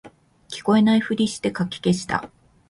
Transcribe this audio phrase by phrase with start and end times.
[0.49, 2.27] 聞こえないふりしてかき消した